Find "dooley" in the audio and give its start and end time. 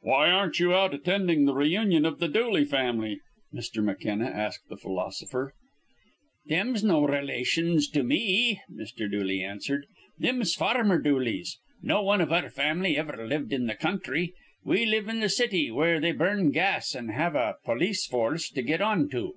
2.28-2.64, 9.10-9.42